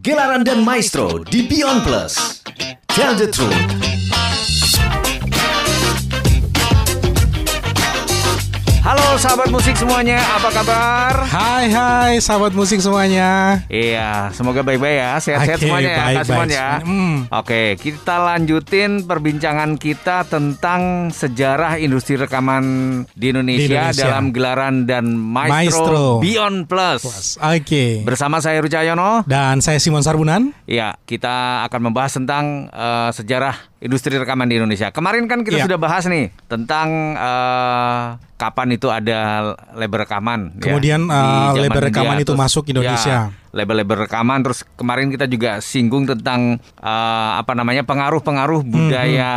Gelaran 0.00 0.44
dan 0.44 0.62
Maestro 0.62 1.24
di 1.24 1.44
Beyond 1.48 1.82
Plus. 1.82 2.40
Tell 2.86 3.16
the 3.16 3.26
truth. 3.26 3.95
Halo 8.86 9.18
sahabat 9.18 9.50
musik 9.50 9.74
semuanya, 9.74 10.22
apa 10.22 10.46
kabar? 10.54 11.26
Hai 11.26 11.66
hai 11.74 12.22
sahabat 12.22 12.54
musik 12.54 12.78
semuanya. 12.78 13.58
Iya, 13.66 14.30
semoga 14.30 14.62
baik-baik 14.62 15.02
ya, 15.02 15.10
sehat-sehat 15.18 15.58
Oke, 15.58 15.66
semuanya 15.66 15.90
ya, 15.90 15.98
baik, 15.98 16.06
baik 16.06 16.14
ya. 16.14 16.22
semuanya. 16.22 16.64
Hmm. 16.86 17.16
Oke, 17.34 17.62
kita 17.82 18.14
lanjutin 18.22 19.02
perbincangan 19.02 19.74
kita 19.74 20.30
tentang 20.30 21.10
sejarah 21.10 21.82
industri 21.82 22.14
rekaman 22.14 22.62
di 23.10 23.34
Indonesia, 23.34 23.58
Di 23.58 23.74
Indonesia. 23.74 24.02
dalam 24.06 24.24
gelaran 24.30 24.74
dan 24.86 25.18
maestro, 25.18 25.50
Maestro. 25.50 26.04
Beyond 26.22 26.58
Plus. 26.70 27.02
Oke. 27.42 28.06
Bersama 28.06 28.38
saya 28.38 28.62
Rucayono. 28.62 29.26
Dan 29.26 29.66
saya 29.66 29.82
Simon 29.82 30.06
Sarbunan. 30.06 30.54
Ya, 30.70 30.94
kita 31.10 31.66
akan 31.66 31.90
membahas 31.90 32.22
tentang 32.22 32.70
eh, 32.70 33.10
sejarah 33.10 33.74
industri 33.78 34.16
rekaman 34.16 34.46
di 34.46 34.56
Indonesia. 34.56 34.88
Kemarin 34.88 35.26
kan 35.26 35.40
kita 35.40 35.60
Iya. 35.60 35.64
sudah 35.68 35.78
bahas 35.78 36.04
nih 36.06 36.32
tentang 36.46 36.88
eh, 37.14 38.04
kapan 38.34 38.68
itu 38.70 38.88
ada 38.88 39.52
label 39.72 39.98
rekaman. 40.02 40.40
ya, 40.54 40.62
Kemudian, 40.62 41.00
di 41.04 41.12
eh, 41.12 41.20
zaman 41.46 41.60
label 41.60 41.68
India. 41.78 41.88
rekaman 41.92 42.16
itu 42.18 42.26
Terus, 42.26 42.40
masuk 42.40 42.64
Indonesia. 42.66 43.16
ya, 43.28 43.45
label-label 43.56 44.04
rekaman. 44.04 44.44
Terus 44.44 44.60
kemarin 44.76 45.08
kita 45.08 45.24
juga 45.24 45.58
singgung 45.58 46.04
tentang 46.04 46.60
eh, 46.76 47.30
apa 47.40 47.56
namanya 47.56 47.82
pengaruh-pengaruh 47.82 48.60
Hmm, 48.60 48.68
budaya 48.68 49.30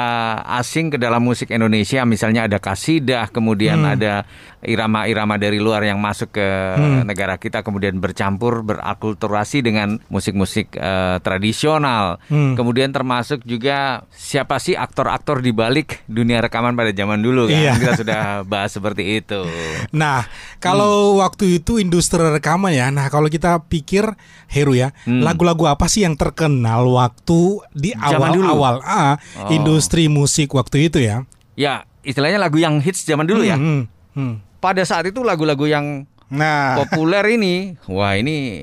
asing 0.59 0.91
ke 0.91 0.97
dalam 0.99 1.23
musik 1.23 1.49
Indonesia. 1.49 2.03
Misalnya 2.03 2.45
ada 2.45 2.59
kasidah, 2.59 3.31
kemudian 3.31 3.79
Hmm. 3.81 3.95
ada 3.95 4.13
irama-irama 4.59 5.39
dari 5.39 5.55
luar 5.55 5.87
yang 5.87 5.97
masuk 5.97 6.35
ke 6.35 6.47
Hmm. 6.75 7.07
negara 7.07 7.39
kita, 7.39 7.63
kemudian 7.63 7.95
bercampur 7.97 8.59
berakulturasi 8.61 9.63
dengan 9.63 10.03
musik-musik 10.11 10.75
eh, 10.75 11.17
tradisional. 11.23 12.19
Hmm. 12.27 12.59
Kemudian 12.59 12.91
termasuk 12.91 13.47
juga 13.47 14.03
siapa 14.11 14.59
sih 14.59 14.75
aktor-aktor 14.75 15.39
di 15.39 15.55
balik 15.55 16.03
dunia 16.05 16.43
rekaman 16.43 16.75
pada 16.75 16.91
zaman 16.91 17.23
dulu 17.23 17.47
kan? 17.47 17.55
Iya. 17.55 17.73
Kita 17.79 17.93
sudah 17.95 18.21
bahas 18.43 18.73
seperti 18.73 19.23
itu. 19.23 19.47
Nah, 19.95 20.27
kalau 20.59 21.15
Hmm. 21.15 21.23
waktu 21.23 21.61
itu 21.61 21.79
industri 21.79 22.19
rekaman 22.19 22.75
ya. 22.75 22.91
Nah, 22.91 23.07
kalau 23.07 23.29
kita 23.29 23.63
pikir 23.69 24.08
Heru 24.47 24.73
ya, 24.73 24.93
Hmm. 25.03 25.21
lagu-lagu 25.21 25.65
apa 25.65 25.85
sih 25.85 26.05
yang 26.05 26.15
terkenal 26.15 26.87
waktu 26.89 27.59
di 27.73 27.91
awal-awal 27.93 28.81
ah, 28.81 29.17
Oh. 29.35 29.49
industri 29.49 30.07
musik 30.07 30.53
waktu 30.53 30.87
itu 30.87 31.01
ya? 31.01 31.25
Ya, 31.53 31.83
istilahnya 32.01 32.39
lagu 32.39 32.57
yang 32.57 32.79
hits 32.79 33.03
zaman 33.03 33.27
dulu 33.27 33.43
ya. 33.43 33.59
Hmm, 33.59 33.89
hmm. 34.15 34.33
pada 34.59 34.83
saat 34.83 35.07
itu 35.07 35.21
lagu-lagu 35.21 35.65
yang 35.65 36.05
Nah, 36.29 36.77
populer 36.77 37.25
ini, 37.41 37.73
wah 37.89 38.13
ini 38.13 38.61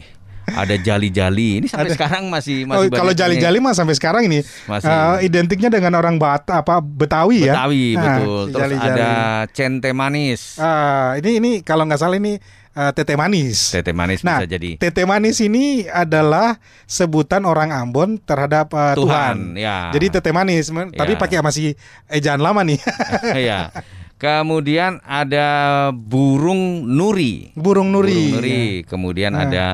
ada 0.48 0.75
jali-jali. 0.77 1.58
Ini 1.58 1.66
sampai 1.66 1.89
Ada. 1.89 1.94
sekarang 1.94 2.22
masih 2.27 2.62
oh, 2.64 2.78
masih 2.78 2.89
kalau 2.89 3.11
banyak 3.11 3.19
jali-jali 3.19 3.58
mah 3.58 3.72
sampai 3.72 3.94
sekarang 3.94 4.22
ini 4.25 4.47
Masih. 4.64 4.86
eh, 4.86 5.16
identiknya 5.22 5.66
dengan 5.69 5.94
orang 5.94 6.16
Bat 6.16 6.47
apa 6.55 6.78
Betawi 6.78 7.42
nih. 7.42 7.48
ya. 7.48 7.55
Betawi 7.56 7.84
Nah, 7.88 8.03
betul. 8.16 8.22
si 8.22 8.47
Terus 8.47 8.62
jali-jali. 8.62 8.94
ada 8.94 9.11
cente 9.50 9.91
manis. 9.91 10.41
Ah, 10.56 11.08
ini 11.16 11.30
ini 11.36 11.50
kalau 11.61 11.83
nggak 11.83 11.98
salah 11.98 12.14
ini 12.14 12.38
eh, 12.72 12.91
tete 12.92 13.14
manis. 13.14 13.58
Tete 13.70 13.91
manis 13.91 14.20
Nah, 14.20 14.38
bisa 14.38 14.48
jadi 14.48 14.70
tete 14.77 15.03
manis 15.03 15.36
ini 15.41 15.64
adalah 15.84 16.60
sebutan 16.84 17.42
orang 17.42 17.72
Ambon 17.72 18.19
terhadap 18.19 18.70
eh, 18.70 18.94
Tuhan. 18.94 18.97
Tuhan, 18.97 19.36
ya. 19.56 19.91
Jadi 19.91 20.06
tete 20.12 20.31
manis, 20.31 20.69
men- 20.69 20.92
tapi 20.92 21.12
Ya. 21.12 21.19
pakai 21.19 21.41
masih 21.41 21.75
ejaan 22.06 22.38
lama 22.38 22.62
nih. 22.62 22.78
Iya. 23.36 23.72
Kemudian 24.16 24.97
ada 25.03 25.48
burung 25.92 26.88
nuri. 26.88 27.53
Burung 27.53 27.92
nuri. 27.92 28.33
Burung 28.33 28.34
nuri. 28.34 28.64
Kemudian 28.83 29.33
Ah. 29.33 29.44
ada 29.44 29.64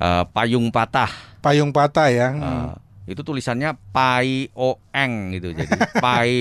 eh, 0.00 0.24
payung 0.32 0.68
patah. 0.68 1.08
Payung 1.38 1.70
patah 1.70 2.08
ya. 2.08 2.28
Eh, 2.32 2.68
itu 3.10 3.20
tulisannya 3.20 3.74
pai 3.90 4.46
oeng 4.54 5.12
gitu. 5.34 5.50
Jadi 5.50 5.72
pai 6.04 6.32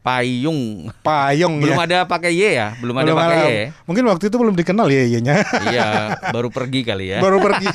payung. 0.00 0.88
Payung 0.98 1.54
Belum 1.60 1.78
ya. 1.78 1.84
ada 1.86 1.98
pakai 2.04 2.30
y 2.32 2.42
ya, 2.52 2.74
belum 2.76 2.94
ada 2.96 3.04
Belum 3.06 3.16
pakai 3.16 3.36
ada- 3.36 3.46
y. 3.46 3.54
ya? 3.54 3.64
Mungkin 3.84 4.02
waktu 4.04 4.24
itu 4.26 4.36
belum 4.36 4.54
dikenal 4.54 4.86
ya 4.88 5.02
iyanya. 5.04 5.34
Iya, 5.64 5.86
baru 6.34 6.48
pergi 6.50 6.80
kali 6.82 7.04
ya. 7.10 7.18
Baru 7.18 7.38
pergi. 7.38 7.66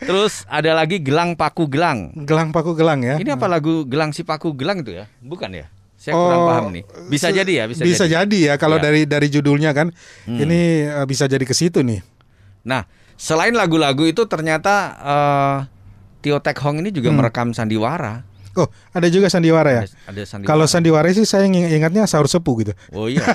Terus 0.00 0.42
ada 0.46 0.70
lagi 0.74 0.96
gelang 0.98 1.34
paku 1.34 1.66
gelang. 1.66 2.10
gelang 2.18 2.48
paku 2.50 2.72
gelang 2.72 3.00
ya. 3.02 3.14
Ini 3.16 3.30
apa 3.30 3.46
lagu 3.46 3.84
gelang 3.84 4.10
si 4.10 4.22
paku 4.22 4.54
gelang 4.54 4.80
itu 4.80 4.94
ya? 4.94 5.04
Bukan 5.20 5.50
ya? 5.52 5.66
Saya 5.94 6.16
kurang 6.16 6.38
Oh, 6.38 6.46
paham 6.48 6.64
nih. 6.72 6.82
Bisa 7.12 7.28
jadi 7.28 7.52
ya, 7.52 7.64
bisa, 7.68 7.82
Bisa 7.84 8.04
jadi. 8.06 8.24
jadi 8.24 8.38
ya 8.42 8.54
kalau 8.56 8.80
Ya. 8.80 8.82
dari 8.82 9.00
dari 9.04 9.26
judulnya 9.28 9.70
kan. 9.70 9.92
Hmm. 10.24 10.38
Ini 10.38 10.60
eh, 10.96 11.04
bisa 11.04 11.26
jadi 11.26 11.42
ke 11.44 11.52
situ 11.52 11.84
nih. 11.84 12.00
Nah, 12.62 12.84
selain 13.14 13.52
lagu-lagu 13.52 14.04
itu 14.04 14.24
ternyata 14.24 14.74
eh, 14.96 15.56
Tio 16.20 16.36
Tek 16.38 16.60
Hong 16.60 16.78
ini 16.78 16.90
juga 16.90 17.08
Hmm. 17.08 17.18
merekam 17.18 17.48
sandiwara. 17.50 18.28
Oh, 18.52 18.66
ada 18.90 19.06
juga 19.06 19.30
sandiwara 19.30 19.70
ya. 19.70 19.82
Ada, 19.86 19.94
ada 20.10 20.22
sandiwara. 20.26 20.50
Kalau 20.50 20.66
sandiwara 20.66 21.06
sih 21.10 21.22
saya 21.22 21.46
ing- 21.46 21.70
ingatnya 21.70 22.02
sahur 22.04 22.26
sepuh 22.26 22.54
gitu. 22.60 22.72
Oh 22.90 23.06
iya, 23.06 23.22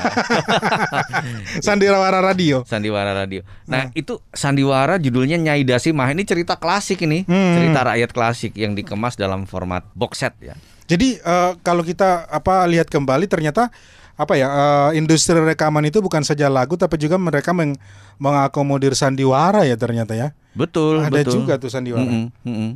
Sandiwara 1.61 2.19
radio. 2.19 2.63
sandiwara 2.63 3.15
radio. 3.15 3.41
Nah, 3.65 3.87
Hmm. 3.87 3.95
itu 3.95 4.19
sandiwara 4.29 4.97
judulnya 4.97 5.37
Nyai 5.37 5.63
Dasimah. 5.63 6.11
Ini 6.11 6.23
cerita 6.23 6.55
klasik 6.55 7.01
ini, 7.01 7.23
Hmm. 7.23 7.55
cerita 7.55 7.79
rakyat 7.85 8.11
klasik 8.11 8.51
yang 8.55 8.73
dikemas 8.73 9.15
dalam 9.15 9.45
format 9.45 9.87
box 9.93 10.19
set 10.19 10.35
ya. 10.39 10.55
Jadi 10.85 11.17
eh, 11.17 11.51
kalau 11.61 11.81
kita 11.81 12.29
apa 12.29 12.61
lihat 12.67 12.85
kembali 12.87 13.25
ternyata 13.25 13.73
apa 14.15 14.33
ya 14.33 14.47
eh, 14.47 14.89
industri 14.95 15.35
rekaman 15.35 15.83
itu 15.83 15.99
bukan 15.99 16.23
saja 16.23 16.47
lagu 16.47 16.75
tapi 16.75 16.95
juga 16.95 17.15
mereka 17.15 17.51
meng- 17.51 17.75
mengakomodir 18.15 18.95
sandiwara 18.95 19.63
ya 19.63 19.75
ternyata 19.75 20.15
ya. 20.15 20.31
Betul, 20.51 21.03
Ada 21.03 21.19
betul. 21.21 21.43
juga 21.43 21.59
tuh 21.59 21.67
sandiwara. 21.67 22.01
Mm-mm, 22.01 22.25
mm-mm. 22.41 22.71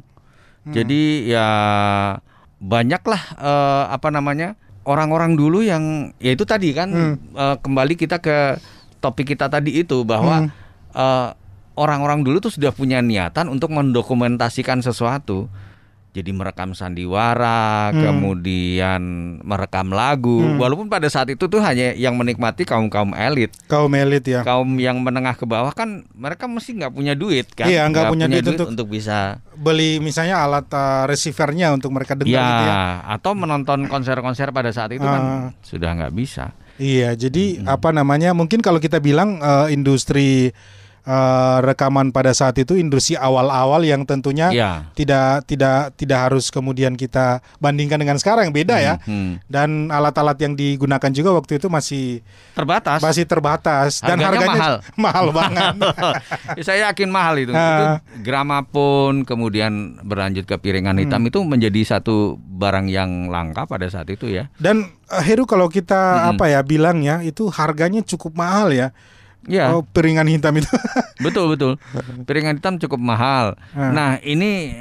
Jadi 0.69 1.31
ya 1.31 1.47
banyaklah 2.59 3.22
eh, 3.35 3.83
apa 3.89 4.09
namanya 4.09 4.59
orang-orang 4.83 5.33
dulu 5.33 5.63
yang 5.63 6.11
ya 6.17 6.33
itu 6.33 6.44
tadi 6.44 6.75
kan 6.75 6.89
Hmm. 6.91 7.16
eh, 7.31 7.56
kembali 7.57 7.95
kita 7.95 8.19
ke 8.19 8.59
topik 9.00 9.31
kita 9.31 9.47
tadi 9.47 9.79
itu 9.79 10.03
bahwa 10.03 10.44
Hmm. 10.44 10.51
eh, 10.91 11.29
orang-orang 11.73 12.19
dulu 12.21 12.41
tuh 12.41 12.51
sudah 12.51 12.75
punya 12.75 13.00
niatan 13.00 13.47
untuk 13.47 13.71
mendokumentasikan 13.71 14.83
sesuatu. 14.83 15.47
Jadi 16.09 16.34
merekam 16.34 16.74
sandiwara, 16.74 17.94
Hmm. 17.94 18.02
kemudian 18.02 19.02
merekam 19.40 19.90
lagu. 19.90 20.42
Hmm. 20.42 20.58
Walaupun 20.58 20.88
pada 20.88 21.06
saat 21.06 21.30
itu 21.30 21.46
tuh 21.46 21.59
hanya 21.59 21.94
yang 21.94 22.14
menikmati 22.14 22.66
kaum 22.66 22.90
kaum 22.90 23.14
elit 23.14 23.53
Kaum 23.66 23.94
elit 23.94 24.25
ya. 24.25 24.42
kaum 24.42 24.66
yang 24.75 24.98
menengah 24.98 25.34
ke 25.34 25.46
bawah 25.46 25.69
kan 25.69 26.09
mereka 26.12 26.46
mesti 26.46 26.74
nggak 26.75 26.92
punya 26.92 27.14
duit 27.14 27.53
kan 27.53 27.69
Iya, 27.69 27.86
nggak 27.86 28.09
punya 28.09 28.25
duit 28.25 28.42
untuk- 28.44 28.69
untuk 28.69 28.88
bisa 28.88 29.38
Beli 29.53 30.00
misalnya 30.00 30.42
alat 30.42 30.66
eh, 30.66 31.03
receivernya 31.06 31.72
untuk 31.72 31.92
mereka 31.92 32.16
dengar 32.16 32.31
ya, 32.31 32.42
gitu 32.42 32.64
ya. 32.66 32.78
atau 33.12 33.31
menonton 33.34 33.80
konser-konser 33.86 34.50
pada 34.50 34.72
saat 34.72 34.90
itu 34.90 35.03
Ah. 35.03 35.14
kan 35.14 35.24
sudah 35.62 35.94
nggak 35.94 36.14
bisa 36.14 36.58
Iya, 36.80 37.12
jadi 37.12 37.68
apa 37.68 37.92
namanya? 37.92 38.31
Mungkin 38.31 38.64
kalau 38.64 38.80
kita 38.80 38.98
bilang 38.98 39.38
eh, 39.38 39.68
industri 39.69 40.56
eh, 41.02 41.58
rekaman 41.62 42.10
pada 42.10 42.32
saat 42.32 42.56
itu 42.56 42.74
industri 42.74 43.14
awal-awal 43.14 43.82
yang 43.82 44.04
tentunya 44.04 44.50
ya 44.50 44.72
tidak 44.94 45.44
tidak 45.44 45.94
tidak 45.94 46.20
harus 46.22 46.48
kemudian 46.48 46.94
kita 46.94 47.40
bandingkan 47.58 47.98
dengan 47.98 48.16
sekarang 48.16 48.50
beda 48.50 48.78
ya. 48.78 48.96
Hmm. 49.04 49.40
Dan 49.46 49.88
alat-alat 49.88 50.36
yang 50.38 50.54
digunakan 50.54 51.10
juga 51.10 51.34
waktu 51.34 51.58
itu 51.58 51.68
masih 51.68 52.22
terbatas 52.54 53.00
masih 53.00 53.24
terbatas 53.24 54.00
dan 54.00 54.18
Harganya 54.18 54.48
harganya 54.50 54.70
mahal 54.96 55.28
banget. 55.38 55.74
saya 56.66 56.90
yakin 56.90 57.10
mahal 57.10 57.36
itu. 57.38 57.52
itu 57.52 57.58
Ah. 57.60 58.00
gramafon 58.20 59.24
kemudian 59.24 60.00
berlanjut 60.02 60.44
ke 60.44 60.56
piringan 60.56 60.98
hitam 60.98 61.20
Hmm. 61.20 61.28
itu 61.28 61.40
menjadi 61.42 61.81
satu 61.86 62.16
barang 62.40 62.88
yang 62.88 63.28
langka 63.28 63.64
pada 63.64 63.86
saat 63.86 64.08
itu 64.08 64.28
ya 64.28 64.48
Dan 64.56 64.88
eh, 65.06 65.22
Heru 65.22 65.44
kalau 65.44 65.68
kita 65.68 65.96
Mm-mm. 65.96 66.30
apa 66.34 66.46
ya 66.48 66.62
bilangnya 66.62 67.20
itu 67.22 67.48
harganya 67.50 68.00
cukup 68.02 68.34
mahal 68.34 68.70
ya. 68.70 68.90
Ya 69.45 69.72
Oh, 69.72 69.83
piringan 69.83 70.25
hitam 70.25 70.51
itu. 70.53 70.67
Betul 71.19 71.51
betul. 71.51 71.73
Piringan 72.23 72.57
hitam 72.57 72.75
cukup 72.77 72.97
mahal. 72.97 73.56
Hmm. 73.71 73.91
Nah 73.91 74.09
ini 74.19 74.75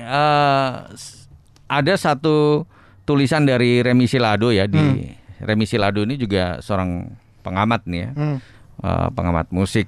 s- 0.90 1.26
ada 1.66 1.94
satu 1.94 2.64
tulisan 3.02 3.42
dari 3.42 3.80
Remi 3.80 4.04
Silado 4.04 4.48
ya 4.48 4.64
di 4.64 4.78
Hmm. 4.78 5.14
Remi 5.40 5.64
Silado 5.64 6.00
ini 6.00 6.14
juga 6.14 6.58
seorang 6.58 7.10
pengamat 7.40 7.84
nih 7.84 8.00
ya, 8.00 8.10
Hmm. 8.12 8.36
eh, 8.78 9.08
pengamat 9.10 9.46
musik 9.48 9.86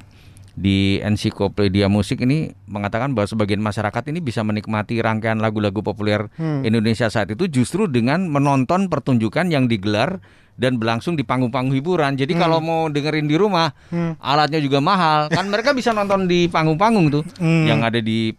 di 0.61 1.01
ensiklopedia 1.01 1.89
musik 1.89 2.21
ini 2.21 2.53
mengatakan 2.69 3.17
bahwa 3.17 3.25
sebagian 3.27 3.65
masyarakat 3.65 4.12
ini 4.12 4.21
bisa 4.21 4.45
menikmati 4.45 5.01
rangkaian 5.01 5.41
lagu-lagu 5.41 5.81
populer 5.81 6.29
Hmm. 6.37 6.61
Indonesia 6.61 7.09
saat 7.09 7.33
itu 7.33 7.49
justru 7.49 7.89
dengan 7.89 8.29
menonton 8.29 8.93
pertunjukan 8.93 9.49
yang 9.49 9.65
digelar 9.65 10.21
dan 10.61 10.77
berlangsung 10.77 11.17
di 11.17 11.25
panggung-panggung 11.25 11.73
hiburan. 11.73 12.21
Jadi 12.21 12.37
kalau 12.37 12.61
mau 12.61 12.93
dengerin 12.93 13.25
di 13.25 13.41
rumah, 13.41 13.73
Hmm. 13.89 14.21
alatnya 14.21 14.61
juga 14.61 14.85
mahal. 14.85 15.33
Kan 15.33 15.49
mereka 15.49 15.73
bisa 15.73 15.97
nonton 15.97 16.29
di 16.29 16.45
panggung-panggung 16.47 17.09
tuh 17.09 17.25
Hmm. 17.41 17.65
yang 17.65 17.81
ada 17.81 17.97
di 17.97 18.37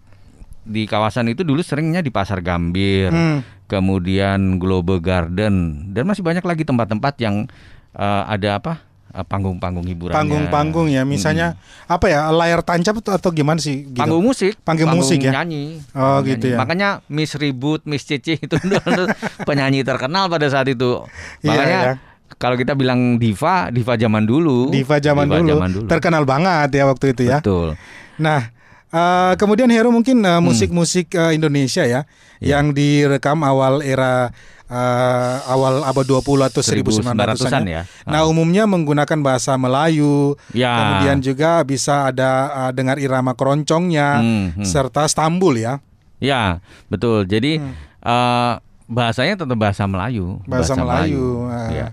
di 0.61 0.85
kawasan 0.85 1.25
itu 1.25 1.41
dulu 1.41 1.65
seringnya 1.65 2.05
di 2.05 2.13
Pasar 2.13 2.45
Gambir, 2.45 3.09
Hmm. 3.09 3.41
kemudian 3.65 4.61
Global 4.61 5.01
Garden 5.01 5.89
dan 5.89 6.05
masih 6.05 6.21
banyak 6.21 6.45
lagi 6.45 6.61
tempat-tempat 6.61 7.17
yang 7.17 7.49
eh, 7.91 8.23
ada 8.29 8.61
apa? 8.61 8.90
Eh, 9.11 9.25
panggung-panggung 9.27 9.85
hiburan. 9.85 10.15
Panggung-panggung 10.15 10.87
ya, 10.87 11.03
misalnya 11.03 11.59
apa 11.85 12.07
ya 12.07 12.31
layar 12.31 12.63
tancap 12.63 13.03
atau, 13.03 13.31
gimana 13.31 13.59
sih? 13.59 13.85
Gitu? 13.85 13.99
Panggung 13.99 14.23
musik, 14.23 14.57
Panggung 14.63 14.91
musik 14.95 15.19
ya? 15.19 15.31
nyanyi. 15.43 15.83
Oh, 15.91 16.19
Panggung 16.23 16.27
gitu 16.31 16.45
ya. 16.51 16.57
Makanya 16.57 16.89
Miss 17.11 17.35
Ribut, 17.35 17.83
Miss 17.85 18.07
Cici 18.07 18.39
itu 18.39 18.55
dulu 18.57 19.05
penyanyi 19.47 19.83
terkenal 19.83 20.31
pada 20.31 20.47
saat 20.47 20.65
itu. 20.71 21.03
Iya, 21.43 21.49
Makanya 21.51 21.79
iya. 21.83 21.93
kalau 22.39 22.55
kita 22.55 22.73
bilang 22.73 23.19
diva, 23.21 23.69
diva 23.69 23.93
zaman 23.99 24.23
dulu. 24.25 24.71
Diva 24.71 24.97
zaman 24.97 25.27
dulu, 25.29 25.85
terkenal 25.85 26.23
banget 26.25 26.71
ya 26.73 26.83
waktu 26.87 27.13
itu 27.13 27.27
ya. 27.27 27.43
Betul. 27.43 27.75
Nah, 28.17 28.49
eh, 28.89 29.33
kemudian 29.35 29.67
Hero 29.69 29.91
mungkin 29.91 30.23
eh, 30.23 30.41
musik-musik 30.41 31.11
eh, 31.13 31.35
Indonesia 31.35 31.83
ya 31.85 32.03
Iya. 32.41 32.57
yang 32.57 32.73
direkam 32.73 33.45
awal 33.45 33.85
era 33.85 34.33
eh, 34.71 35.35
awal 35.51 35.83
abad 35.83 36.05
20 36.07 36.47
atau 36.47 36.61
1900-an 36.63 37.13
1900-an 37.13 37.63
ya. 37.67 37.81
Nah, 38.07 38.23
umumnya 38.23 38.63
menggunakan 38.63 39.19
bahasa 39.19 39.59
Melayu. 39.59 40.39
Ya. 40.55 40.71
Kemudian 40.71 41.17
juga 41.19 41.61
bisa 41.67 42.07
ada 42.07 42.31
eh, 42.67 42.71
dengar 42.71 42.97
irama 42.97 43.35
keroncongnya 43.35 44.23
Hmm, 44.23 44.47
hmm. 44.55 44.65
serta 44.65 45.05
Stambul 45.11 45.59
ya. 45.59 45.83
Ya, 46.23 46.63
betul. 46.87 47.27
Jadi 47.27 47.59
eh, 48.01 48.53
bahasanya 48.87 49.43
tetap 49.43 49.57
bahasa 49.59 49.83
Melayu. 49.85 50.39
Hmm. 50.41 50.47
Bahasa 50.47 50.73
Melayu, 50.79 51.51
ah. 51.51 51.69
Ya. 51.69 51.87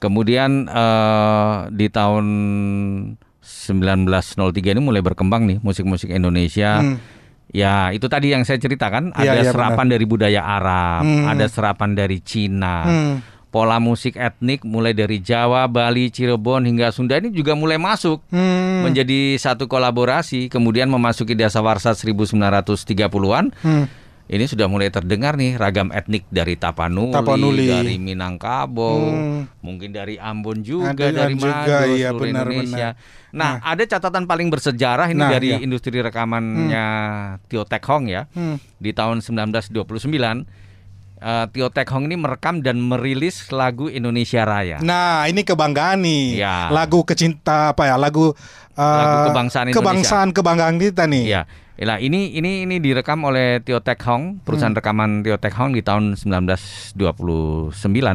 Kemudian 0.00 0.66
eh, 0.66 1.54
di 1.70 1.86
tahun 1.92 2.24
1903 3.42 4.74
ini 4.74 4.80
mulai 4.82 5.02
berkembang 5.04 5.46
nih 5.46 5.58
musik-musik 5.60 6.08
Indonesia. 6.10 6.80
Hmm. 6.80 6.96
Ya, 7.52 7.92
itu 7.92 8.08
tadi 8.08 8.32
yang 8.32 8.42
saya 8.42 8.56
ceritakan 8.56 9.12
Iya, 9.12 9.36
ada 9.36 9.44
iya, 9.44 9.52
serapan 9.52 9.86
dari 9.86 10.04
budaya 10.04 10.40
Arab, 10.40 11.04
Hmm. 11.04 11.28
ada 11.28 11.44
serapan 11.46 11.92
dari 11.92 12.18
Cina. 12.18 12.76
Hmm. 12.82 13.14
Pola 13.52 13.76
musik 13.76 14.16
etnik 14.16 14.64
mulai 14.64 14.96
dari 14.96 15.20
Jawa, 15.20 15.68
Bali, 15.68 16.08
Cirebon 16.08 16.64
hingga 16.64 16.88
Sunda 16.88 17.20
ini 17.20 17.28
juga 17.28 17.52
mulai 17.52 17.76
masuk 17.76 18.24
Hmm. 18.32 18.80
menjadi 18.82 19.36
satu 19.36 19.68
kolaborasi 19.68 20.48
kemudian 20.48 20.88
memasuki 20.88 21.36
dasawarsa 21.36 21.92
1930-an 21.92 23.52
Hmm. 23.60 23.84
Ini 24.32 24.48
sudah 24.48 24.64
mulai 24.64 24.88
terdengar 24.88 25.36
nih 25.36 25.60
ragam 25.60 25.92
etnik 25.92 26.24
dari 26.32 26.56
Tapanuli, 26.56 27.12
Tapanuli. 27.12 27.68
dari 27.68 28.00
Minangkabo, 28.00 28.92
Hmm. 29.04 29.40
mungkin 29.60 29.92
dari 29.92 30.16
Ambon 30.16 30.64
juga, 30.64 30.96
Ada 30.96 31.28
dari 31.28 31.36
juga, 31.36 31.52
Manado, 31.52 31.92
iya, 31.92 32.08
seluruh 32.08 32.22
benar, 32.24 32.46
Indonesia. 32.48 32.88
Nah, 33.32 33.60
ada 33.60 33.84
catatan 33.84 34.24
paling 34.24 34.48
bersejarah 34.48 35.12
ini 35.12 35.20
Nah, 35.20 35.30
dari 35.30 35.48
iya. 35.52 35.60
industri 35.60 36.00
rekamannya 36.00 36.86
Tio 37.44 37.68
Tek 37.68 37.84
Hong 37.84 38.08
ya. 38.08 38.24
Hmm. 38.32 38.56
Di 38.80 38.90
tahun 38.90 39.20
1929 39.20 40.48
eh, 41.20 41.46
Tio 41.52 41.68
Tek 41.68 41.88
Hong 41.92 42.08
ini 42.08 42.16
merekam 42.16 42.60
dan 42.60 42.80
merilis 42.80 43.52
lagu 43.52 43.86
Indonesia 43.86 44.42
Raya. 44.42 44.80
Nah, 44.80 45.28
ini 45.28 45.44
kebanggaan 45.44 46.02
nih. 46.02 46.40
Ya. 46.40 46.72
Lagu 46.72 47.04
kecinta 47.04 47.70
apa 47.70 47.84
ya? 47.84 47.94
Lagu 47.94 48.32
eh, 48.72 48.80
Lagu 48.80 49.30
kebangsaan 49.30 49.68
Indonesia. 49.68 49.78
Kebangsaan 49.78 50.28
kebanggaan 50.32 50.76
kita 50.80 51.04
nih. 51.04 51.24
Iya. 51.30 51.42
Lah 51.82 51.98
ini 51.98 52.30
ini 52.32 52.62
ini 52.62 52.78
direkam 52.78 53.26
oleh 53.26 53.58
Tio 53.58 53.82
Tek 53.82 53.98
Hong, 54.06 54.38
perusahaan 54.46 54.70
rekaman 54.70 55.26
Tio 55.26 55.34
Tek 55.34 55.50
Hong 55.58 55.74
di 55.74 55.82
tahun 55.82 56.14
1929. 56.14 56.94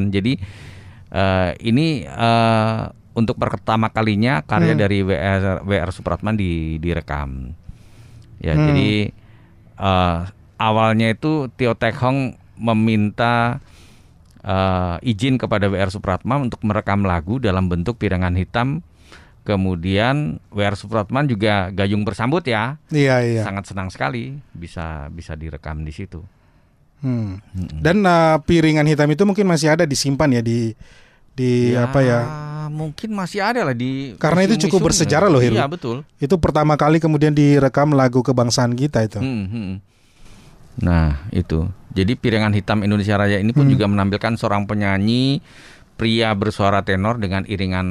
Jadi 0.09 0.33
eh, 1.07 1.51
ini 1.63 2.07
eh, 2.07 2.79
untuk 3.11 3.35
pertama 3.35 3.89
kalinya 3.89 4.45
karya 4.45 4.71
Hmm. 4.71 4.81
dari 4.81 4.99
WR 5.03 5.65
WR 5.65 5.89
Supratman 5.91 6.37
di 6.37 6.77
direkam. 6.77 7.51
Ya, 8.39 8.53
Hmm. 8.55 8.71
jadi 8.71 8.91
eh, 9.77 10.19
awalnya 10.57 11.07
itu 11.11 11.49
Tio 11.53 11.73
Tek 11.75 11.95
Hong 11.99 12.37
meminta 12.55 13.59
eh, 14.47 14.95
izin 15.03 15.35
kepada 15.35 15.67
WR 15.67 15.91
Supratman 15.91 16.47
untuk 16.47 16.63
merekam 16.63 17.03
lagu 17.03 17.35
dalam 17.37 17.67
bentuk 17.67 17.99
piringan 17.99 18.37
hitam. 18.39 18.79
Kemudian 19.47 20.43
WR 20.51 20.75
Supratman 20.75 21.23
juga 21.23 21.71
gayung 21.71 22.03
bersambut 22.03 22.43
ya, 22.43 22.75
Iya, 22.89 23.23
iya. 23.23 23.41
sangat 23.41 23.63
senang 23.63 23.87
sekali 23.87 24.35
bisa 24.51 25.07
bisa 25.07 25.33
direkam 25.33 25.81
di 25.81 25.89
situ. 25.89 26.19
Hmm. 26.99 27.39
Dan 27.73 28.03
eh, 28.03 28.35
piringan 28.43 28.83
hitam 28.83 29.07
itu 29.07 29.23
mungkin 29.23 29.47
masih 29.47 29.71
ada 29.71 29.87
disimpan 29.87 30.27
ya 30.29 30.41
di 30.41 30.75
di 31.31 31.71
apa 31.71 31.99
ya? 32.01 32.19
Mungkin 32.67 33.15
masih 33.15 33.39
ada 33.39 33.63
lah 33.63 33.71
di 33.71 34.19
Karena 34.19 34.43
itu 34.43 34.67
cukup 34.67 34.83
ya. 34.83 34.85
bersejarah 34.91 35.29
loh, 35.29 35.39
Heru. 35.39 35.55
Iya 35.55 35.71
betul. 35.71 36.03
Itu 36.17 36.35
pertama 36.35 36.75
kali 36.75 36.99
kemudian 36.99 37.31
direkam 37.31 37.95
lagu 37.95 38.19
kebangsaan 38.19 38.75
kita 38.75 39.07
itu. 39.07 39.23
Hmm, 39.23 39.47
hmm. 39.47 39.73
Nah 40.79 41.23
itu. 41.31 41.71
Jadi 41.89 42.13
piringan 42.13 42.51
hitam 42.51 42.83
Indonesia 42.83 43.15
Raya 43.15 43.39
ini 43.39 43.49
pun 43.49 43.65
Hmm. 43.65 43.73
juga 43.73 43.87
menampilkan 43.87 44.35
seorang 44.35 44.67
penyanyi 44.67 45.39
pria 45.97 46.31
bersuara 46.37 46.85
tenor 46.85 47.17
dengan 47.17 47.43
iringan 47.49 47.87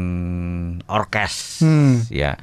orkes. 0.86 1.60
Hmm. 1.60 2.06
Ya. 2.08 2.38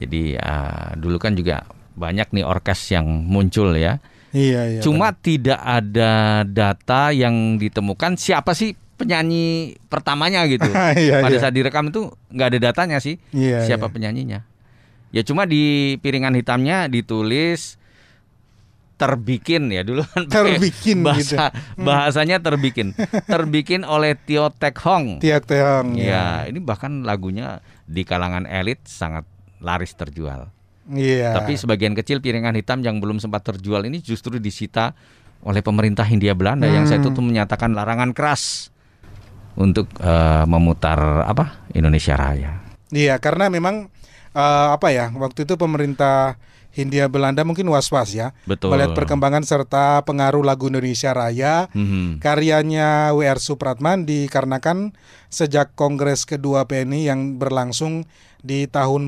Jadi 0.00 0.34
ah, 0.40 0.96
dulu 0.98 1.20
kan 1.22 1.36
juga 1.38 1.68
banyak 1.94 2.34
nih 2.34 2.44
orkes 2.44 2.90
yang 2.90 3.06
muncul 3.06 3.76
ya. 3.78 4.02
Iya, 4.34 4.60
iya. 4.66 4.80
Cuma 4.82 5.14
tidak 5.14 5.62
ada 5.62 6.42
data 6.42 7.14
yang 7.14 7.60
ditemukan 7.60 8.18
siapa 8.18 8.50
sih 8.56 8.74
penyanyi 8.98 9.78
pertamanya 9.86 10.42
gitu. 10.50 10.66
Iya, 10.98 11.22
Pada 11.22 11.36
iya. 11.36 11.42
saat 11.42 11.54
direkam 11.54 11.94
itu 11.94 12.10
nggak 12.34 12.48
ada 12.50 12.58
datanya 12.72 12.98
sih 12.98 13.22
Iya, 13.30 13.62
siapa 13.62 13.86
iya. 13.86 13.92
penyanyinya. 13.94 14.40
Ya 15.14 15.22
cuma 15.22 15.46
di 15.46 15.94
piringan 16.02 16.34
hitamnya 16.34 16.90
ditulis 16.90 17.78
terbikin 18.94 19.68
ya 19.68 19.82
dulu 19.82 20.06
kan 20.06 20.24
Terbikin 20.26 21.02
gitu. 21.02 21.04
bahasa 21.04 21.50
bahasanya 21.74 22.38
terbikin 22.38 22.94
terbikin 23.32 23.82
oleh 23.82 24.14
Tio 24.14 24.48
Tek 24.48 24.78
Hong. 24.80 25.18
Tiak 25.18 25.44
Teong. 25.44 25.98
Ya, 25.98 26.46
ini 26.46 26.58
bahkan 26.58 27.02
lagunya 27.02 27.58
di 27.84 28.02
kalangan 28.02 28.46
elit 28.46 28.78
sangat 28.84 29.26
laris 29.58 29.92
terjual. 29.92 30.48
Iya. 30.86 31.32
Tapi 31.32 31.56
sebagian 31.56 31.92
kecil 31.92 32.20
piringan 32.20 32.54
hitam 32.54 32.80
yang 32.80 33.00
belum 33.00 33.16
sempat 33.16 33.42
terjual 33.42 33.82
ini 33.82 33.98
justru 33.98 34.36
disita 34.36 34.92
oleh 35.40 35.60
pemerintah 35.60 36.04
Hindia 36.04 36.32
Belanda 36.32 36.64
yang 36.64 36.84
saat 36.84 37.00
itu 37.00 37.10
Hmm. 37.10 37.18
tuh 37.18 37.24
menyatakan 37.24 37.72
larangan 37.72 38.12
keras 38.12 38.68
untuk 39.54 39.90
eh, 39.96 40.44
memutar 40.44 40.98
apa 41.24 41.66
Indonesia 41.70 42.14
Raya. 42.14 42.62
Iya, 42.90 43.18
karena 43.18 43.48
memang 43.48 43.88
eh, 44.30 44.68
apa 44.70 44.90
ya? 44.90 45.10
Waktu 45.10 45.44
itu 45.44 45.54
pemerintah 45.54 46.36
Hindia 46.74 47.06
Belanda 47.06 47.46
mungkin 47.46 47.70
was-was 47.70 48.18
ya 48.18 48.34
Betul. 48.50 48.74
melihat 48.74 48.98
perkembangan 48.98 49.46
serta 49.46 50.02
pengaruh 50.02 50.42
lagu 50.42 50.66
Indonesia 50.66 51.14
Raya. 51.14 51.70
Mhm. 51.70 52.18
Karyanya 52.18 53.14
WR 53.14 53.38
Supratman 53.38 54.02
dikarenakan 54.02 54.90
sejak 55.30 55.78
Kongres 55.78 56.26
kedua 56.26 56.66
PNI 56.66 57.06
yang 57.06 57.38
berlangsung 57.38 58.10
di 58.44 58.66
tahun 58.66 59.02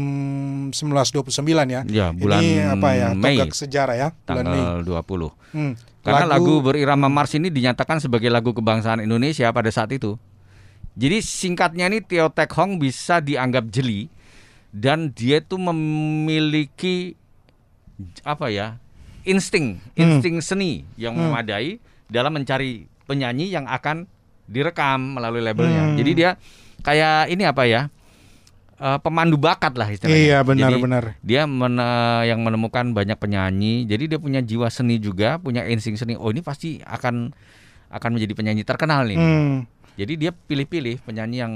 1929 0.73 1.69
ya. 1.69 1.83
Ya, 1.91 2.07
bulan 2.15 2.41
ini 2.41 2.63
apa 2.63 2.89
ya? 2.95 3.09
Mei. 3.13 3.37
Tonggak 3.37 3.53
sejarah 3.53 3.97
ya, 3.99 4.09
bulan 4.25 4.47
Mei. 4.47 4.63
Tanggal 4.63 5.03
20. 5.05 5.31
Hmm. 5.53 5.73
Karena 6.07 6.25
lagu, 6.25 6.63
berirama 6.63 7.11
Mars 7.11 7.35
ini 7.35 7.51
dinyatakan 7.51 7.99
sebagai 7.99 8.31
lagu 8.31 8.55
kebangsaan 8.55 9.03
Indonesia 9.03 9.51
pada 9.51 9.69
saat 9.75 9.91
itu. 9.91 10.15
Jadi 10.97 11.19
singkatnya 11.21 11.91
nih 11.93 12.01
Tio 12.01 12.31
Tek 12.33 12.49
Hong 12.57 12.81
bisa 12.81 13.21
dianggap 13.21 13.69
jeli 13.69 14.09
dan 14.73 15.13
dia 15.13 15.45
tuh 15.45 15.61
memiliki 15.61 17.19
apa 18.23 18.47
ya 18.49 18.77
insting 19.23 19.81
Hmm. 19.93 20.01
insting 20.19 20.39
seni 20.39 20.73
yang 20.95 21.13
Hmm. 21.13 21.31
memadai 21.31 21.81
dalam 22.07 22.31
mencari 22.31 22.85
penyanyi 23.05 23.49
yang 23.49 23.65
akan 23.65 24.07
direkam 24.47 25.15
melalui 25.15 25.41
labelnya. 25.41 25.83
Hmm. 25.85 25.97
Jadi 25.97 26.11
dia 26.13 26.31
kayak 26.81 27.29
ini 27.29 27.43
apa 27.43 27.65
ya 27.65 27.83
eh, 28.77 28.99
pemandu 29.01 29.35
bakat 29.35 29.73
lah 29.73 29.89
istilahnya. 29.89 30.21
Iya, 30.21 30.39
Jadi 30.39 30.49
benar-benar. 30.53 31.05
dia 31.19 31.43
mene- 31.45 31.89
yang 32.25 32.41
menemukan 32.41 32.93
banyak 32.93 33.17
penyanyi 33.17 33.83
jadi 33.85 34.05
dia 34.07 34.19
punya 34.19 34.39
jiwa 34.39 34.69
seni 34.69 34.97
juga 34.97 35.37
punya 35.37 35.65
insting 35.65 35.97
seni 35.97 36.13
oh 36.13 36.29
ini 36.29 36.41
pasti 36.41 36.77
akan 36.79 37.33
akan 37.89 38.11
menjadi 38.13 38.37
penyanyi 38.37 38.63
terkenal 38.63 39.03
nih 39.03 39.17
Hmm. 39.17 39.65
jadi 39.97 40.13
dia 40.15 40.31
pilih-pilih 40.31 41.01
penyanyi 41.03 41.37
yang 41.39 41.53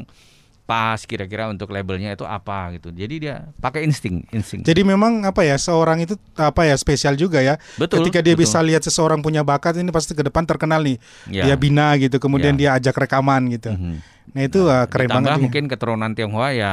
pas 0.71 1.03
kira-kira 1.03 1.51
untuk 1.51 1.75
labelnya 1.75 2.15
itu 2.15 2.23
apa 2.23 2.79
gitu 2.79 2.95
jadi 2.95 3.15
dia 3.19 3.35
pakai 3.59 3.83
insting 3.83 4.23
insting 4.31 4.63
Jadi 4.63 4.87
memang 4.87 5.27
apa 5.27 5.43
ya 5.43 5.59
seorang 5.59 5.99
itu 5.99 6.15
apa 6.39 6.63
ya 6.63 6.79
spesial 6.79 7.19
juga 7.19 7.43
ya. 7.43 7.59
betul 7.75 7.99
Ketika 7.99 8.23
dia 8.23 8.39
betul. 8.39 8.47
bisa 8.47 8.63
lihat 8.63 8.79
seseorang 8.81 9.19
punya 9.19 9.43
bakat 9.43 9.75
ini 9.75 9.91
pasti 9.91 10.15
ke 10.15 10.23
depan 10.23 10.47
terkenal 10.47 10.79
nih. 10.79 11.03
Ya. 11.27 11.51
Dia 11.51 11.57
bina 11.59 11.91
gitu, 11.99 12.17
kemudian 12.17 12.55
Ya. 12.55 12.59
dia 12.61 12.71
ajak 12.79 13.03
rekaman 13.03 13.51
gitu. 13.51 13.75
Mhm. 13.75 13.95
Nah 14.31 14.43
itu 14.45 14.61
uh, 14.63 14.87
keren 14.87 15.11
Ditambah 15.11 15.27
banget 15.27 15.43
mungkin 15.43 15.65
keturunan 15.67 16.11
Tionghoa 16.15 16.55
ya 16.55 16.73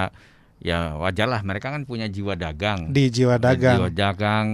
ya 0.58 0.94
wajar 0.96 1.25
lah 1.25 1.42
mereka 1.42 1.74
kan 1.74 1.82
punya 1.82 2.06
jiwa 2.06 2.34
dagang 2.34 2.89
di 2.89 3.10
jiwa 3.10 3.38
dagang. 3.38 3.77
jiwa 3.77 3.89
dagang 3.89 4.48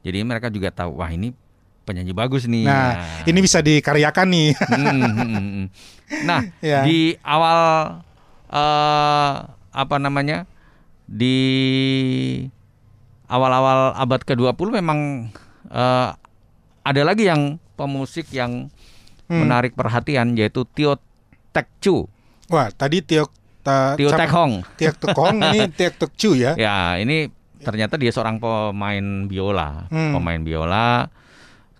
jadi 0.00 0.20
mereka 0.22 0.48
juga 0.48 0.68
tahu 0.70 0.96
wah 0.96 1.08
ini 1.08 1.36
penyanyi 1.82 2.12
bagus 2.12 2.44
nih 2.44 2.64
Nah, 2.64 3.24
ini 3.24 3.38
bisa 3.38 3.60
dikaryakan 3.60 4.26
nih. 4.26 4.48
Hmm, 4.58 4.88
hmm, 4.88 5.12
hmm, 5.12 5.28
hmm. 5.52 5.66
Nah, 6.24 6.40
Ya. 6.64 6.80
di 6.82 7.14
awal 7.20 7.58
eh, 8.48 9.32
apa 9.72 9.96
namanya? 9.96 10.44
Di 11.06 11.38
awal-awal 13.26 13.94
abad 13.94 14.20
ke-20 14.22 14.68
memang 14.74 15.30
eh, 15.66 16.08
ada 16.82 17.02
lagi 17.02 17.26
yang 17.26 17.58
pemusik 17.74 18.30
yang 18.30 18.70
Hmm. 19.26 19.42
menarik 19.42 19.74
perhatian 19.74 20.38
yaitu 20.38 20.62
Tio 20.70 21.02
Tek 21.50 21.66
Chu. 21.82 22.06
Wah, 22.46 22.70
tadi 22.70 23.02
Tio 23.02 23.26
Ta- 23.58 23.98
Tio 23.98 24.14
Cap- 24.14 24.22
Tek 24.22 24.30
Hong. 24.30 24.62
Tiak 24.78 24.94
Tek 24.96 25.18
Hong 25.18 25.42
ini 25.42 25.66
Tiak 25.78 25.98
Tek 25.98 26.12
Chu 26.14 26.38
ya. 26.38 26.54
Ya, 26.54 26.94
ini 26.94 27.26
ternyata 27.58 27.98
dia 27.98 28.14
seorang 28.14 28.38
pemain 28.38 29.02
biola, 29.26 29.90
Hmm. 29.90 30.14
pemain 30.14 30.38
biola. 30.38 31.10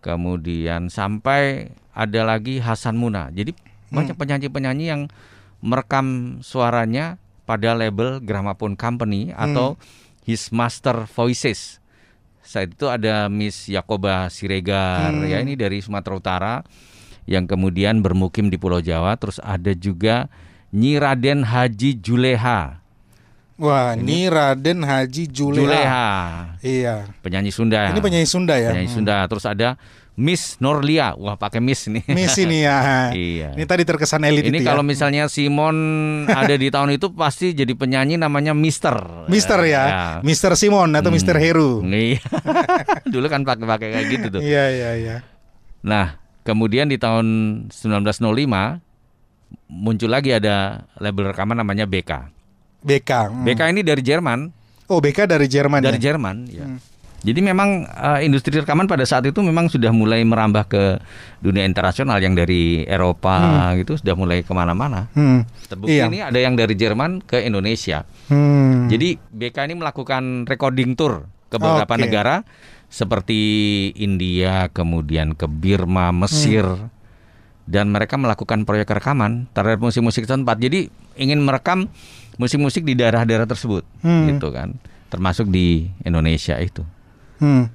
Kemudian 0.02 0.86
sampai 0.86 1.70
ada 1.90 2.20
lagi 2.22 2.58
Hasan 2.58 2.98
Muna. 2.98 3.30
Jadi 3.30 3.54
banyak 3.88 4.14
penyanyi-penyanyi 4.14 4.84
yang 4.84 5.02
merekam 5.60 6.38
suaranya 6.40 7.16
pada 7.44 7.72
label 7.72 8.18
Gramophone 8.18 8.74
Company 8.74 9.30
atau 9.32 9.78
His 10.22 10.50
Master 10.50 11.06
Voices. 11.06 11.78
Saat 12.42 12.74
itu 12.74 12.86
ada 12.86 13.26
Miss 13.26 13.66
Yakoba 13.66 14.30
Siregar 14.30 15.10
Hmm. 15.10 15.26
ya 15.26 15.42
ini 15.42 15.54
dari 15.54 15.82
Sumatera 15.82 16.14
Utara 16.14 16.54
yang 17.26 17.46
kemudian 17.46 18.02
bermukim 18.02 18.50
di 18.50 18.56
Pulau 18.56 18.78
Jawa. 18.78 19.18
Terus 19.18 19.42
ada 19.42 19.74
juga 19.74 20.30
Nyi 20.70 20.98
Raden 20.98 21.42
Haji 21.42 21.98
Juleha. 21.98 22.82
Wah, 23.56 23.96
ini 23.96 24.28
Raden 24.28 24.84
Haji 24.84 25.32
Juleha. 25.32 25.64
Juleha, 25.64 26.08
Iya. 26.60 27.08
penyanyi 27.24 27.48
Sunda. 27.48 27.88
Ini 27.88 28.04
penyanyi 28.04 28.28
Sunda 28.28 28.54
ya. 28.60 28.68
Penyanyi 28.68 28.92
Sunda. 28.92 29.24
Terus 29.24 29.48
ada 29.48 29.80
Miss 30.16 30.56
Norlia. 30.58 31.12
Wah, 31.12 31.36
pakai 31.36 31.60
Miss 31.60 31.84
nih. 31.86 32.00
Miss 32.08 32.32
ini 32.36 32.64
ya. 32.64 32.76
Iya. 33.12 33.52
Ini 33.52 33.64
tadi 33.64 33.84
terkesan 33.84 34.24
elit 34.24 34.44
Ini 34.44 34.58
itu 34.58 34.64
kalau 34.64 34.80
ya. 34.80 34.88
misalnya 34.88 35.22
Simon 35.26 35.76
ada 36.26 36.52
di 36.52 36.68
tahun 36.68 36.96
itu 36.96 37.12
pasti 37.12 37.52
jadi 37.52 37.72
penyanyi 37.72 38.16
namanya 38.16 38.50
Mister. 38.50 38.96
Mister 39.26 39.60
ya. 39.62 40.18
Mister 40.20 40.52
Simon 40.54 40.92
atau 40.92 41.08
Hmm. 41.08 41.16
Mister 41.16 41.36
Heru. 41.36 41.80
Iya. 41.82 42.24
Dulu 43.12 43.26
kan 43.26 43.44
pakai-pakai 43.44 43.88
kayak 43.92 44.06
gitu 44.08 44.26
tuh. 44.30 44.40
Iya, 44.40 44.64
iya, 44.68 44.90
iya. 44.96 45.16
Nah, 45.80 46.16
kemudian 46.42 46.88
di 46.88 46.96
tahun 46.96 47.26
1905 47.68 48.80
muncul 49.68 50.08
lagi 50.08 50.32
ada 50.32 50.88
label 50.96 51.30
rekaman 51.30 51.54
namanya 51.54 51.84
BK. 51.84 52.32
BK. 52.80 53.10
hmm. 53.30 53.44
BK 53.44 53.60
ini 53.68 53.80
dari 53.82 54.00
Jerman, 54.00 54.40
Oh, 54.86 55.02
BK 55.02 55.26
dari 55.26 55.50
Jerman 55.50 55.82
dari 55.82 55.98
ya. 55.98 56.10
Jerman 56.10 56.36
ya. 56.46 56.66
Jadi 57.26 57.42
memang 57.42 57.82
eh, 57.84 58.22
industri 58.22 58.54
rekaman 58.54 58.86
pada 58.86 59.02
saat 59.02 59.26
itu 59.26 59.42
memang 59.42 59.66
sudah 59.66 59.90
mulai 59.90 60.22
merambah 60.22 60.64
ke 60.64 61.02
dunia 61.36 61.66
internasional 61.66 62.22
yang 62.22 62.32
dari 62.32 62.86
Eropa 62.86 63.34
gitu 63.74 63.98
sudah 63.98 64.14
mulai 64.14 64.40
ke 64.40 64.52
mana-mana. 64.52 65.10
Hmm. 65.10 65.42
Terbukti 65.66 65.90
Iya. 65.92 66.06
ini 66.06 66.22
ada 66.22 66.38
yang 66.38 66.54
dari 66.54 66.72
Jerman 66.72 67.20
ke 67.20 67.42
Indonesia. 67.42 68.06
Hmm. 68.30 68.86
Jadi 68.86 69.18
BK 69.18 69.66
ini 69.66 69.74
melakukan 69.74 70.46
recording 70.46 70.94
tour 70.94 71.26
ke 71.46 71.58
beberapa 71.58 71.90
Oke. 71.90 72.00
negara 72.00 72.46
seperti 72.86 73.40
India, 73.92 74.70
kemudian 74.70 75.34
ke 75.34 75.44
Birma, 75.44 76.14
Mesir. 76.14 76.62
Hmm. 76.62 76.94
Dan 77.66 77.90
mereka 77.90 78.14
melakukan 78.14 78.62
proyek 78.62 78.86
rekaman 78.92 79.50
terhadap 79.50 79.82
musik-musik 79.82 80.22
setempat. 80.22 80.54
Jadi 80.56 80.86
ingin 81.16 81.42
merekam 81.42 81.90
musik-musik 82.36 82.86
di 82.86 82.94
daerah-daerah 82.94 83.42
tersebut, 83.44 83.82
Hmm. 84.00 84.30
gitu 84.30 84.54
kan. 84.54 84.78
Termasuk 85.10 85.50
di 85.50 85.90
Indonesia 86.00 86.54
itu. 86.56 86.86
Hmm. 87.38 87.68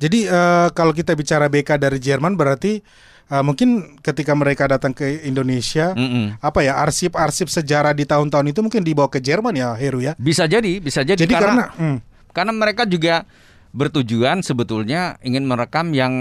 Jadi 0.00 0.24
eh, 0.24 0.68
kalau 0.72 0.96
kita 0.96 1.12
bicara 1.12 1.46
BK 1.46 1.76
dari 1.76 2.00
Jerman 2.00 2.32
berarti 2.32 2.80
eh, 3.28 3.42
mungkin 3.44 4.00
ketika 4.00 4.32
mereka 4.32 4.64
datang 4.64 4.96
ke 4.96 5.28
Indonesia 5.28 5.92
Mm-mm. 5.92 6.40
apa 6.40 6.64
ya 6.64 6.80
arsip-arsip 6.80 7.52
sejarah 7.52 7.92
di 7.92 8.08
tahun-tahun 8.08 8.48
itu 8.48 8.60
mungkin 8.64 8.80
dibawa 8.80 9.12
ke 9.12 9.20
Jerman 9.20 9.52
ya 9.52 9.76
Heru 9.76 10.00
ya. 10.00 10.16
Bisa 10.16 10.48
jadi, 10.48 10.80
bisa 10.80 11.04
jadi, 11.04 11.20
Jadi 11.20 11.34
karena, 11.36 11.68
karena 11.68 11.76
hmm, 11.76 11.96
karena 12.32 12.52
mereka 12.56 12.82
juga 12.88 13.28
bertujuan 13.70 14.42
sebetulnya 14.42 15.20
ingin 15.22 15.46
merekam 15.46 15.94
yang 15.94 16.14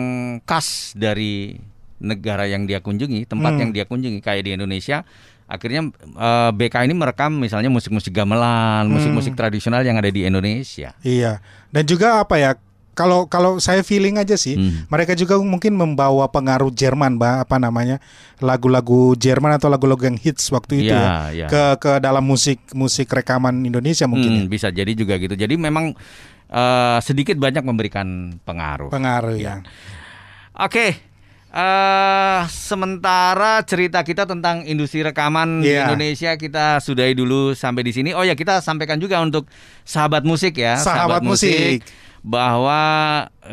khas 0.46 0.94
dari 0.94 1.58
negara 2.00 2.46
yang 2.46 2.64
dia 2.70 2.80
kunjungi, 2.80 3.26
tempat 3.26 3.58
Hmm. 3.58 3.62
yang 3.64 3.72
dia 3.74 3.86
kunjungi 3.88 4.20
kayak 4.22 4.44
di 4.46 4.52
Indonesia. 4.56 5.04
Akhirnya 5.50 5.90
eh, 5.98 6.50
BK 6.54 6.86
ini 6.86 6.94
merekam 6.94 7.34
misalnya 7.34 7.68
musik-musik 7.68 8.14
gamelan, 8.14 8.86
Hmm. 8.86 8.94
musik-musik 8.94 9.34
tradisional 9.34 9.82
yang 9.82 9.98
ada 9.98 10.08
di 10.08 10.24
Indonesia. 10.24 10.94
iya. 11.02 11.42
Dan 11.68 11.84
juga 11.84 12.22
apa 12.22 12.38
ya 12.38 12.54
kalau 12.92 13.26
kalau 13.26 13.58
saya 13.58 13.80
feeling 13.80 14.16
aja 14.16 14.36
sih 14.36 14.54
Hmm. 14.54 14.84
mereka 14.88 15.14
juga 15.14 15.40
mungkin 15.40 15.72
membawa 15.74 16.28
pengaruh 16.28 16.70
Jerman 16.70 17.16
bah 17.16 17.40
apa 17.40 17.56
namanya 17.56 17.98
lagu-lagu 18.38 19.16
Jerman 19.16 19.56
atau 19.56 19.68
lagu-lagu 19.68 20.04
yang 20.04 20.16
hits 20.16 20.50
waktu 20.50 20.84
itu 20.84 20.92
Iya, 20.92 21.00
ya, 21.00 21.16
iya. 21.32 21.48
ke 21.48 21.64
ke 21.80 21.92
dalam 21.98 22.22
musik 22.22 22.60
musik 22.72 23.08
rekaman 23.08 23.64
Indonesia 23.64 24.04
mungkin 24.04 24.44
Hmm, 24.44 24.48
bisa 24.48 24.70
jadi 24.70 24.92
juga 24.92 25.16
gitu. 25.16 25.34
Jadi 25.34 25.56
memang 25.56 25.96
eh, 26.48 26.98
sedikit 27.00 27.38
banyak 27.38 27.62
memberikan 27.62 28.08
pengaruh. 28.40 28.90
ya. 28.90 28.92
pengaruh 28.92 29.34
Iya. 29.34 29.54
ya. 29.56 29.56
Oke, 30.60 30.98
eh 31.52 32.42
sementara 32.48 33.62
cerita 33.64 34.00
kita 34.00 34.24
tentang 34.24 34.62
industri 34.64 35.02
rekaman 35.02 35.60
di 35.60 35.72
Iya. 35.72 35.88
Indonesia 35.88 36.32
kita 36.34 36.78
sudahi 36.78 37.12
dulu 37.12 37.52
sampai 37.52 37.82
di 37.82 37.92
sini. 37.92 38.10
Oh 38.12 38.22
ya, 38.22 38.34
kita 38.34 38.60
sampaikan 38.60 38.96
juga 38.96 39.18
untuk 39.18 39.50
sahabat 39.82 40.22
musik 40.22 40.56
ya, 40.56 40.78
Sahabat 40.78 41.20
musik. 41.20 41.82
bahwa 42.20 42.82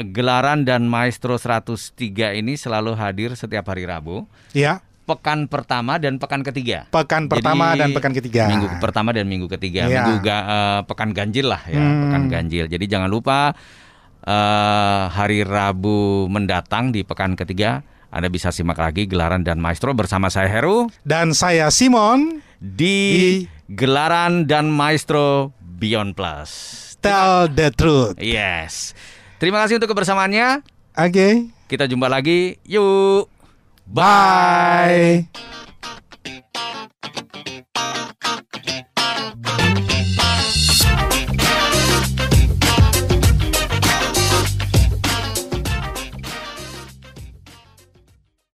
gelaran 0.06 0.62
dan 0.62 0.84
Maestro 0.84 1.36
103 1.36 1.96
ini 2.34 2.54
selalu 2.54 2.92
hadir 2.92 3.32
setiap 3.32 3.64
hari 3.64 3.86
Rabu, 3.86 4.26
Ya, 4.50 4.82
pekan 5.04 5.46
pertama 5.46 5.96
dan 5.96 6.18
pekan 6.18 6.42
ketiga. 6.42 6.84
pekan 6.88 7.26
pertama 7.26 7.72
Jadi, 7.72 7.78
dan 7.78 7.88
pekan 7.92 8.12
ketiga. 8.12 8.44
Minggu 8.46 8.66
pertama 8.76 9.10
dan 9.10 9.24
minggu 9.24 9.46
ketiga. 9.48 9.86
Iya. 9.86 10.02
Minggu 10.02 10.14
ga- 10.20 10.46
eh, 10.46 10.80
pekan 10.84 11.10
ganjil 11.10 11.46
lah 11.46 11.62
ya, 11.64 11.78
Hmm. 11.78 12.00
pekan 12.02 12.22
ganjil. 12.26 12.66
Jadi 12.66 12.84
jangan 12.84 13.06
lupa 13.06 13.54
eh, 14.26 15.02
hari 15.08 15.46
Rabu 15.46 16.26
mendatang 16.26 16.90
di 16.90 17.06
pekan 17.06 17.38
ketiga 17.38 17.86
Anda 18.10 18.26
bisa 18.26 18.50
simak 18.50 18.76
lagi 18.82 19.06
gelaran 19.06 19.46
dan 19.46 19.62
maestro 19.62 19.94
bersama 19.94 20.28
saya 20.28 20.50
Heru 20.50 20.90
Dan 21.06 21.32
saya 21.32 21.70
Simon 21.70 22.42
di 22.58 23.46
gelaran 23.70 24.46
dan 24.46 24.70
maestro 24.70 25.52
Beyond 25.76 26.16
Plus. 26.16 26.50
Tell 27.04 27.52
the 27.52 27.68
truth. 27.68 28.16
Yes. 28.16 28.96
Terima 29.36 29.60
kasih 29.62 29.76
untuk 29.76 29.92
kebersamaannya. 29.92 30.64
Oke. 30.96 31.52
Kita 31.68 31.84
jumpa 31.84 32.08
lagi. 32.08 32.56
Yuk. 32.64 33.28
Bye. 33.86 35.55